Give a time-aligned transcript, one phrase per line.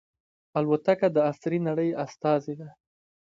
[0.57, 2.69] الوتکه د عصري نړۍ استازې ده.